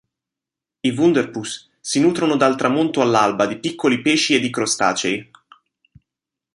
[0.79, 5.29] I wunderpus si nutrono dal tramonto all'alba di piccoli pesci e di crostacei.